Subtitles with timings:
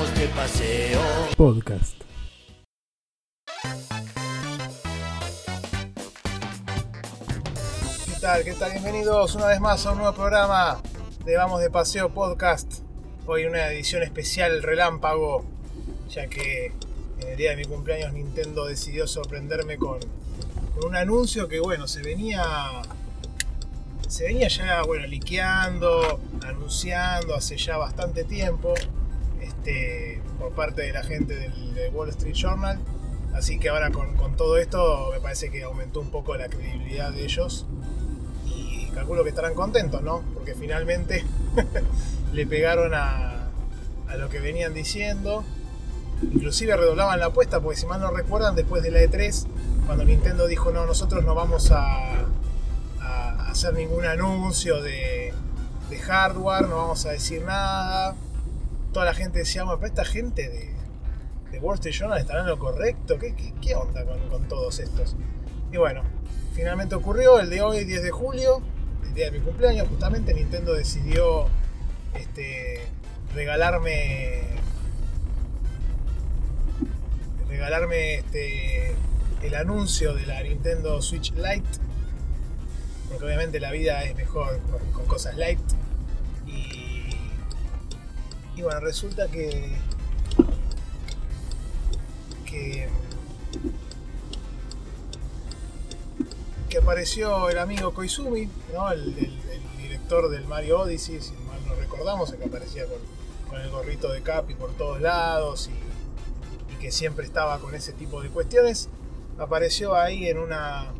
[0.00, 1.00] vamos de paseo.
[1.36, 1.94] Podcast.
[8.06, 8.44] ¿Qué tal?
[8.44, 8.70] ¿Qué tal?
[8.72, 10.80] Bienvenidos una vez más a un nuevo programa
[11.24, 12.80] de Vamos de Paseo Podcast.
[13.26, 15.44] Hoy una edición especial relámpago,
[16.08, 16.72] ya que
[17.20, 19.98] en el día de mi cumpleaños Nintendo decidió sorprenderme con,
[20.76, 22.42] con un anuncio que, bueno, se venía
[24.08, 28.74] se venía ya, bueno, liqueando, anunciando hace ya bastante tiempo
[29.70, 31.52] este, por parte de la gente del,
[31.92, 32.78] Wall Street Journal.
[33.34, 37.24] Así que ahora con, todo esto me parece que aumentó un poco la credibilidad de
[37.24, 37.66] ellos
[38.46, 40.22] y calculo que estarán contentos, ¿no?
[40.34, 41.24] Porque finalmente
[42.32, 43.48] le pegaron a,
[44.08, 45.44] a lo que venían diciendo.
[46.22, 49.46] Inclusive redoblaban la apuesta, porque si mal no recuerdan, después de la E3,
[49.86, 52.26] cuando Nintendo dijo, no, nosotros no vamos a,
[53.48, 55.32] hacer ningún anuncio de
[56.02, 58.14] hardware, no vamos a decir nada.
[58.92, 60.74] Toda la gente decía, bueno, pero esta gente de,
[61.50, 63.18] de Wall Street Journal estará en lo correcto.
[63.18, 65.16] ¿Qué, qué, qué onda con, con todos estos?
[65.72, 66.02] Y bueno,
[66.54, 68.60] finalmente ocurrió el de hoy, 10 de julio,
[69.04, 71.46] el día de mi cumpleaños, justamente Nintendo decidió
[72.14, 72.80] este,
[73.34, 74.42] regalarme
[77.48, 78.94] regalarme este,
[79.42, 81.68] el anuncio de la Nintendo Switch Lite
[83.08, 85.58] porque obviamente la vida es mejor con, con cosas light
[88.60, 89.72] y bueno resulta que
[92.44, 92.88] que
[96.68, 98.92] que apareció el amigo Koizumi, ¿no?
[98.92, 99.14] el,
[99.78, 102.84] director del Mario Odyssey, si mal no recordamos, el que aparecía
[103.48, 107.92] con, el gorrito de Capi por todos lados y, y que siempre estaba con ese
[107.92, 108.88] tipo de cuestiones,
[109.38, 110.92] apareció ahí en una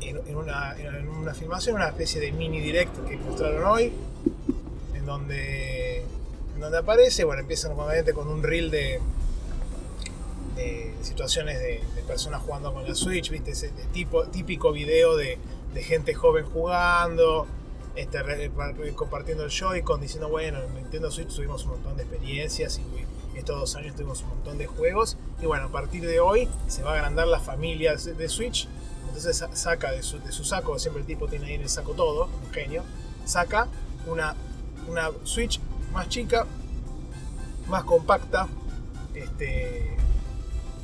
[0.00, 3.92] en, en una, en una filmación, una especie de mini direct que mostraron hoy,
[5.08, 6.04] donde,
[6.60, 9.00] donde aparece, bueno, empiezan nuevamente con un reel de,
[10.56, 13.50] de situaciones de, personas jugando con la Switch, ¿viste?
[13.50, 15.38] Ese tipo, típico video de,
[15.82, 17.46] gente joven jugando,
[17.94, 22.02] este, re- re- compartiendo el Joy-Con, diciendo, bueno, en Nintendo Switch tuvimos un montón de
[22.04, 22.80] experiencias
[23.34, 25.16] y estos dos años tuvimos un montón de juegos.
[25.40, 28.66] Y bueno, a partir de hoy se va a agrandar la familia de Switch.
[29.06, 32.24] Entonces sa- saca de su saco, siempre el tipo tiene ahí en el saco todo,
[32.44, 32.82] un genio,
[33.26, 33.68] saca
[34.06, 34.34] una,
[34.86, 35.60] una Switch
[35.92, 36.46] más chica,
[37.68, 38.48] más compacta,
[39.14, 39.96] este,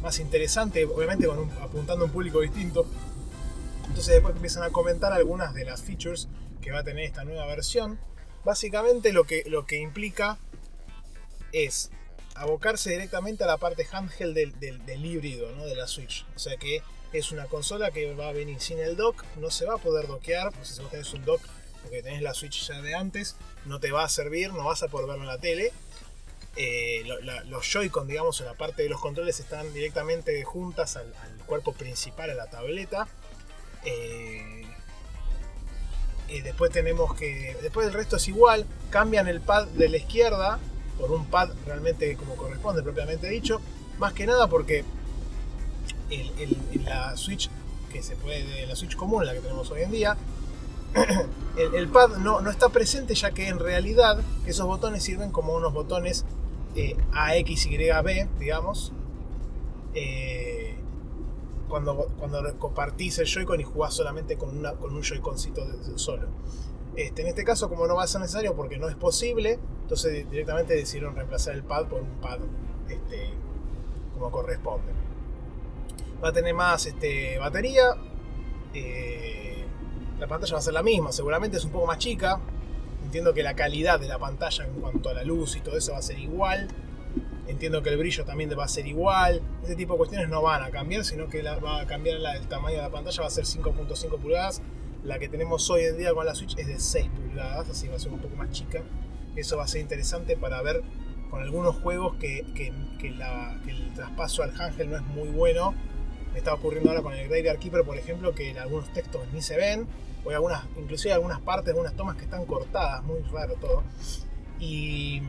[0.03, 1.27] más interesante, obviamente
[1.63, 2.87] apuntando a un público distinto.
[3.89, 6.29] Entonces después empiezan a comentar algunas de las features
[6.61, 7.99] que va a tener esta nueva versión.
[8.45, 10.39] Básicamente lo que, lo que implica
[11.53, 11.91] es
[12.35, 15.65] abocarse directamente a la parte handheld del, del- híbrido, ¿no?
[15.67, 16.27] de la Switch.
[16.35, 16.83] O sea que
[17.13, 20.09] es una consola que va a venir sin el dock, no se va a poder
[20.09, 21.41] dockear, pues si vos tenés un dock
[21.85, 23.37] porque tenés la Switch ya de antes,
[23.67, 25.73] no te va a servir, no vas a poder verlo en la tele.
[26.57, 27.05] Eh,
[27.47, 31.13] los Joy-Con, digamos, en la parte de los controles están directamente juntas al,
[31.47, 33.07] cuerpo principal, a la tableta.
[33.85, 34.67] Eh,
[36.29, 37.57] y después tenemos que.
[37.61, 38.67] Después el resto es igual.
[38.91, 40.59] Cambian el pad de la izquierda
[40.99, 43.61] por un pad realmente como corresponde, propiamente dicho.
[43.99, 44.85] Más que nada porque
[46.85, 47.51] la Switch
[47.93, 50.17] que se puede, la Switch común, la que tenemos hoy en día,
[51.57, 56.25] el, pad no, está presente ya que en realidad esos botones sirven como unos botones
[56.75, 58.93] eh, A, X, Y, B, digamos.
[59.95, 60.75] Eh,
[61.69, 65.65] cuando, cuando compartís el Joy-Con y jugás solamente con, una, con un Joy-Concito
[65.97, 66.27] solo.
[66.97, 70.13] Este, en este caso, como no va a ser necesario porque no es posible, entonces
[70.13, 72.39] di- directamente decidieron reemplazar el pad por un pad
[72.89, 73.31] este,
[74.13, 74.93] como corresponde.
[76.23, 77.95] Va a tener más este, batería.
[78.75, 79.54] eh,
[80.25, 82.41] la pantalla va a ser la misma, seguramente es un poco más chica.
[83.05, 85.93] Entiendo que la calidad de la pantalla en cuanto a la luz y todo eso
[85.93, 86.69] va a ser igual.
[87.47, 89.43] Entiendo que el brillo también va a ser igual.
[89.63, 92.35] Ese tipo de cuestiones no van a cambiar, sino que la- va a cambiar la-
[92.37, 94.63] el tamaño de la pantalla, va a ser 5.5 pulgadas.
[95.05, 97.97] La que tenemos hoy en día con la Switch es de 6 pulgadas, así va
[97.97, 98.83] a ser un poco más chica.
[99.37, 100.83] Eso va a ser interesante para ver
[101.31, 105.29] con algunos juegos que, que- que la- que el traspaso al handheld no es muy
[105.29, 105.75] bueno.
[106.33, 109.57] Me está ocurriendo ahora con el Graveyard Keeper, por ejemplo, que algunos textos ni se
[109.57, 109.87] ven,
[110.25, 113.83] o algunas, inclusive algunas partes, algunas tomas que están cortadas, muy raro todo.
[114.59, 115.23] Y,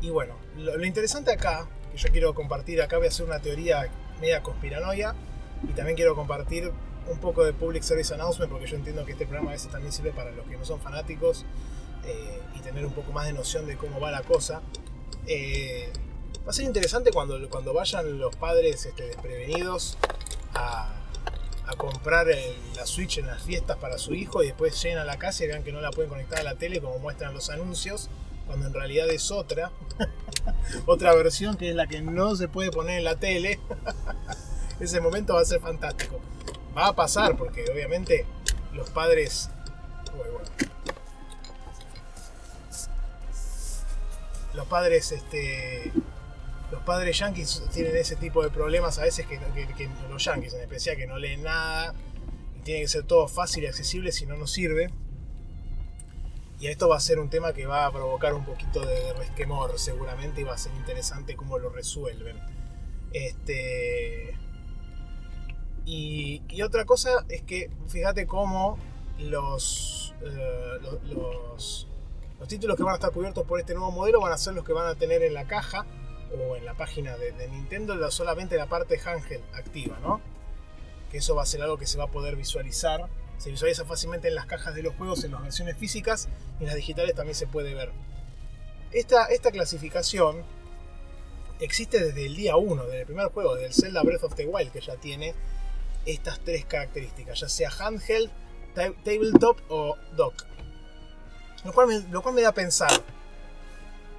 [0.00, 3.40] y bueno, lo, lo interesante acá, que yo quiero compartir, acá voy a hacer una
[3.40, 3.88] teoría
[4.20, 5.14] media conspiranoia,
[5.62, 6.70] y también quiero compartir
[7.08, 9.92] un poco de Public Service Announcement, porque yo entiendo que este programa a veces también
[9.92, 11.44] sirve para los que no son fanáticos
[12.06, 14.62] eh, y tener un poco más de noción de cómo va la cosa.
[15.26, 15.90] Eh,
[16.46, 19.98] va a ser interesante cuando, cuando vayan los padres este, desprevenidos
[20.54, 21.03] a,
[21.66, 22.26] a comprar
[22.76, 25.48] la Switch en las fiestas para su hijo y después lleguen a la casa y
[25.48, 28.10] vean que no la pueden conectar a la tele como muestran los anuncios
[28.46, 29.72] cuando en realidad es otra.
[30.86, 33.60] otra versión que es la que no se puede poner en la tele.
[34.80, 36.20] Ese momento va a ser fantástico.
[36.76, 38.26] Va a pasar porque obviamente
[38.72, 39.50] los padres...
[44.52, 45.92] Los padres, este,
[46.74, 49.38] los padres yankees tienen ese tipo de problemas a veces que,
[50.10, 51.94] los yankees en especial que no leen nada
[52.58, 54.90] y tiene que ser todo fácil y accesible si no nos sirve.
[56.58, 59.78] Y esto va a ser un tema que va a provocar un poquito de resquemor
[59.78, 62.40] seguramente y va a ser interesante cómo lo resuelven.
[63.12, 64.36] Este,
[65.84, 68.78] y, otra cosa es que fíjate cómo
[69.18, 70.12] eh, los,
[71.12, 71.86] los,
[72.48, 74.72] títulos que van a estar cubiertos por este nuevo modelo van a ser los que
[74.72, 75.86] van a tener en la caja
[76.34, 80.20] o en la página de, Nintendo solamente la parte handheld activa, ¿no?
[81.10, 83.08] Que eso va a ser algo que se va a poder visualizar.
[83.38, 86.28] Se visualiza fácilmente en las cajas de los juegos, en las versiones físicas
[86.58, 87.92] y en las digitales también se puede ver.
[88.92, 90.44] Esta, esta clasificación
[91.60, 94.72] existe desde el día 1, desde el primer juego, del Zelda Breath of the Wild,
[94.72, 95.34] que ya tiene
[96.06, 98.30] estas tres características, ya sea handheld,
[98.74, 100.44] tabletop o dock.
[101.64, 102.90] Lo cual, me, lo cual me da a pensar,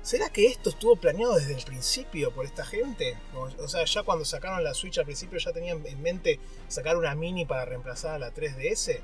[0.05, 3.17] ¿será que esto estuvo planeado desde el principio por esta gente?
[3.33, 7.15] O, sea, ya cuando sacaron la Switch al principio ya tenían en mente sacar una
[7.15, 9.01] mini para reemplazar a la 3DS.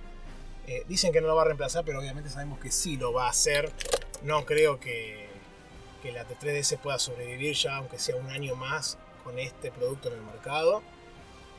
[0.68, 3.26] Eh, dicen que no lo va a reemplazar, pero obviamente sabemos que sí lo va
[3.26, 3.72] a hacer.
[4.22, 5.28] No creo que,
[6.04, 10.20] que la 3DS pueda sobrevivir ya, aunque sea un año más, con este producto en
[10.20, 10.84] el mercado.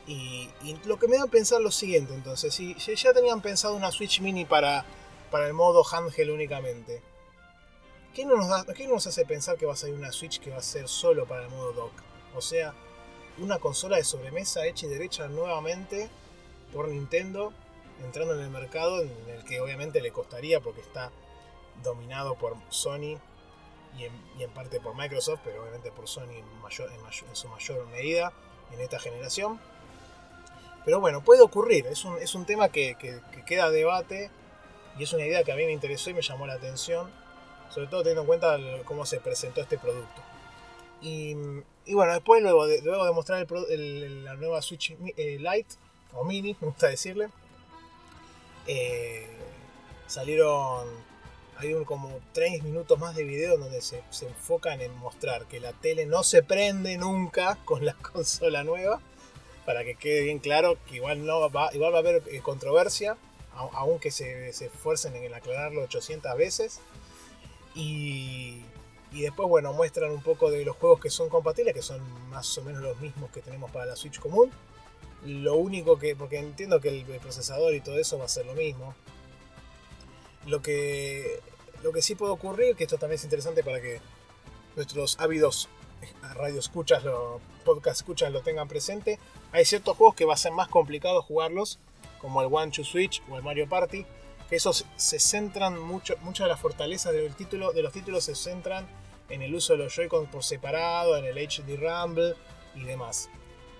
[0.06, 0.50] Y,
[0.84, 4.20] lo que me da a pensar lo siguiente, entonces, si, ya tenían pensado una Switch
[4.20, 4.84] Mini para,
[5.32, 7.02] para el modo handheld únicamente,
[8.14, 10.58] ¿qué no, nos ¿qué nos hace pensar que va a salir una Switch que va
[10.58, 11.92] a ser solo para el modo dock?
[12.34, 12.74] O sea,
[13.38, 16.08] una consola de sobremesa hecha y derecha nuevamente
[16.72, 17.52] por Nintendo,
[18.04, 21.10] entrando en el mercado en el que obviamente le costaría porque está
[21.82, 23.18] dominado por Sony
[23.98, 24.04] y
[24.42, 28.32] en, parte por Microsoft, pero obviamente por Sony en su mayor medida
[28.72, 29.60] en esta generación.
[30.84, 32.96] Pero bueno, puede ocurrir, es un, tema que,
[33.46, 34.30] queda a debate
[34.98, 37.10] y es una idea que a mí me interesó y me llamó la atención,
[37.72, 40.22] sobre todo teniendo en cuenta cómo se presentó este producto.
[41.00, 41.34] Y,
[41.92, 45.74] bueno, después, luego de, luego de mostrar la nueva Switch eh, Lite,
[46.12, 47.28] o Mini, me gusta decirle,
[48.66, 49.26] eh,
[50.06, 50.86] salieron,
[51.56, 55.58] hay un, como 3 minutos más de video donde se, se enfocan en mostrar que
[55.58, 59.00] la tele no se prende nunca con la consola nueva
[59.64, 63.16] para que quede bien claro que igual, no va, igual va a haber eh, controversia,
[63.54, 66.80] aunque se, se esfuercen en aclararlo 800 veces.
[67.74, 68.62] Y,
[69.12, 72.56] y, después, bueno, muestran un poco de los juegos que son compatibles, que son más
[72.58, 74.50] o menos los mismos que tenemos para la Switch común.
[75.24, 78.54] Lo único que, porque entiendo que el, procesador y todo eso va a ser lo
[78.54, 78.94] mismo.
[80.46, 81.40] Lo que,
[81.82, 84.00] lo que sí puede ocurrir, que esto también es interesante para que
[84.74, 85.68] nuestros ávidos
[86.34, 89.18] radio escuchas, lo, podcast escuchas lo tengan presente,
[89.52, 91.78] hay ciertos juegos que va a ser más complicado jugarlos,
[92.20, 94.06] como el One to Switch o el Mario Party,
[94.56, 98.86] esos se centran mucho, muchas de las fortalezas del título, de los títulos se centran
[99.28, 102.34] en el uso de los Joy-Con por separado, en el HD Rumble
[102.74, 103.30] y demás.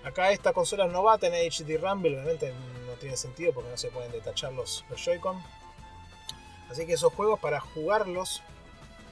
[0.03, 2.53] Acá esta consola no va a tener HD Rumble, obviamente
[2.87, 5.41] no tiene sentido porque no se pueden detachar los, Joy-Con.
[6.69, 8.41] Así que esos juegos para jugarlos,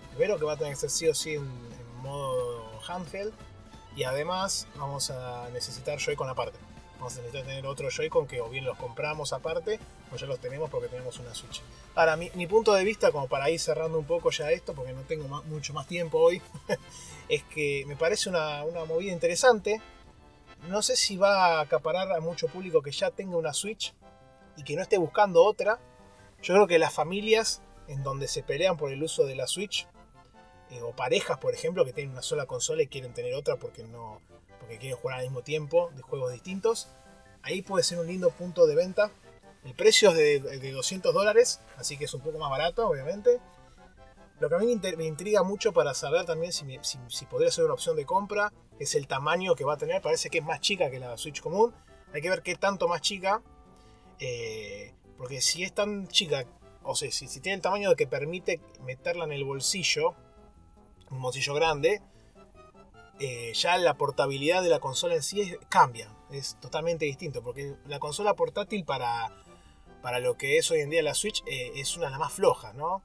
[0.10, 1.48] primero que va a tener que ser sí o sí en
[2.02, 3.34] modo handheld
[3.96, 6.58] y además vamos a necesitar Joy-Con aparte.
[7.02, 9.80] Vamos a necesitar tener otro Joy-Con que o bien los compramos aparte
[10.14, 11.64] o ya los tenemos porque tenemos una Switch.
[11.96, 15.02] Ahora, mi, punto de vista, como para ir cerrando un poco ya esto, porque no
[15.02, 16.44] tengo mucho más tiempo hoy,
[17.28, 19.82] es que me parece una, una movida interesante.
[20.70, 23.96] No sé si va a acaparar a mucho público que ya tenga una Switch
[24.56, 25.80] y que no esté buscando otra.
[26.44, 29.88] Yo creo que las familias en donde se pelean por el uso de la Switch
[30.72, 33.84] eh, o parejas, por ejemplo, que tienen una sola consola y quieren tener otra porque
[33.84, 34.22] no
[34.62, 36.88] porque quieren jugar al mismo tiempo de juegos distintos.
[37.42, 39.12] Ahí puede ser un lindo punto de venta.
[39.66, 43.40] El precio es de, 200 dólares, así que es un poco más barato, obviamente.
[44.40, 46.66] Lo que a mí me, intriga mucho para saber también si,
[47.30, 50.02] podría ser una opción de compra es el tamaño que va a tener.
[50.02, 51.74] Parece que es más chica que la Switch común.
[52.14, 53.42] Hay que ver qué tanto más chica.
[54.20, 56.46] Eh, porque si es tan chica,
[56.84, 60.16] o sea, si, si tiene el tamaño de que permite meterla en el bolsillo,
[61.12, 62.02] un bolsillo grande,
[63.20, 68.00] eh, ya la portabilidad de la consola en sí cambia, es totalmente distinto, porque la
[68.00, 69.32] consola portátil para,
[70.02, 72.34] para lo que es hoy en día la Switch eh, es una de las más
[72.34, 73.04] flojas, ¿no?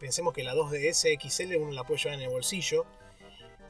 [0.00, 2.86] Pensemos que la 2DS XL uno la puede llevar en el bolsillo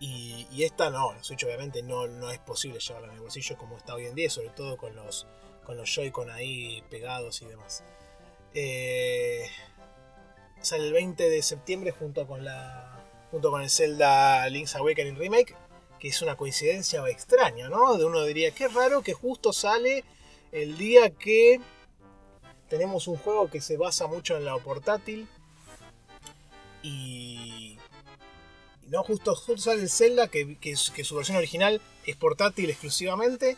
[0.00, 3.76] y, esta no, la Switch obviamente no, no es posible llevarla en el bolsillo como
[3.76, 5.26] está hoy en día, sobre todo con los,
[5.64, 7.84] con los Joy-Con ahí pegados y demás.
[8.54, 9.46] Eh,
[10.60, 13.03] sale el 20 de septiembre junto con la
[13.34, 15.56] junto con el Zelda Link's Awakening Remake,
[15.98, 17.98] que es una coincidencia extraña, ¿no?
[17.98, 20.04] De uno diría, qué raro que justo sale
[20.52, 21.60] el día que
[22.68, 25.26] tenemos un juego que se basa mucho en la portátil
[26.80, 27.76] y...
[28.86, 33.56] No, justo, justo sale el Zelda, que, que su versión original es portátil exclusivamente,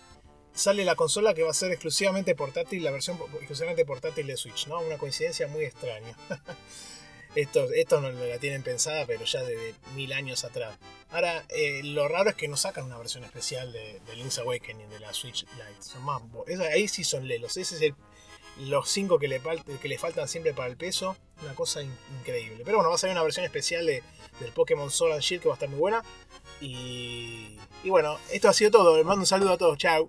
[0.55, 4.69] sale la consola que va a ser exclusivamente portátil, la versión exclusivamente portátil de Switch,
[4.69, 4.81] ¿no?
[4.81, 6.17] Una coincidencia muy extraña.
[7.37, 10.79] Estos, no la tienen pensada, pero ya de mil años atrás.
[11.11, 15.01] Ahora, eh, lo raro es que no sacan una versión especial de, Link's Awakening, de
[15.01, 15.83] la Switch Lite.
[15.83, 16.23] Son más.
[16.73, 17.57] ahí sí son lelos.
[17.59, 17.95] Ese es el,
[18.69, 19.41] los 5 que le,
[19.83, 21.15] que le faltan siempre para el peso.
[21.43, 22.63] Una cosa increíble.
[22.65, 24.03] Pero bueno, va a salir una versión especial de,
[24.41, 26.03] del Pokémon Sword and Shield que va a estar muy buena.
[26.63, 28.97] Y, y bueno, esto ha sido todo.
[28.97, 29.77] Les mando un saludo a todos.
[29.77, 30.09] Chao.